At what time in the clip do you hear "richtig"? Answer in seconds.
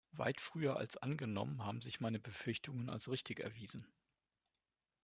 3.11-3.39